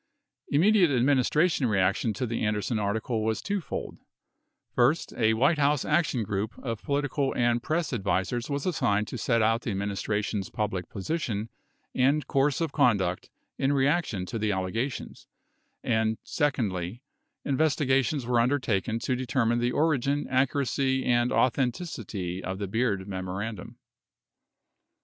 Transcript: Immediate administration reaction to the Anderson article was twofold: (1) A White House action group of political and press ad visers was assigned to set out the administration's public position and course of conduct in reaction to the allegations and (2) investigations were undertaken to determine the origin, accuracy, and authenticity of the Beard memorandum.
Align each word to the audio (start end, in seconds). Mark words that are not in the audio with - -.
Immediate 0.47 0.89
administration 0.89 1.67
reaction 1.67 2.11
to 2.15 2.25
the 2.25 2.43
Anderson 2.43 2.79
article 2.79 3.23
was 3.23 3.39
twofold: 3.39 3.99
(1) 4.73 4.95
A 5.15 5.35
White 5.35 5.59
House 5.59 5.85
action 5.85 6.23
group 6.23 6.57
of 6.57 6.81
political 6.81 7.35
and 7.35 7.61
press 7.61 7.93
ad 7.93 8.01
visers 8.01 8.49
was 8.49 8.65
assigned 8.65 9.07
to 9.09 9.17
set 9.19 9.43
out 9.43 9.61
the 9.61 9.69
administration's 9.69 10.49
public 10.49 10.89
position 10.89 11.49
and 11.93 12.25
course 12.25 12.61
of 12.61 12.71
conduct 12.71 13.29
in 13.59 13.71
reaction 13.73 14.25
to 14.25 14.39
the 14.39 14.51
allegations 14.51 15.27
and 15.83 16.17
(2) 16.25 16.97
investigations 17.45 18.25
were 18.25 18.39
undertaken 18.39 18.97
to 18.97 19.15
determine 19.15 19.59
the 19.59 19.71
origin, 19.71 20.25
accuracy, 20.31 21.05
and 21.05 21.31
authenticity 21.31 22.43
of 22.43 22.57
the 22.57 22.67
Beard 22.67 23.07
memorandum. 23.07 23.77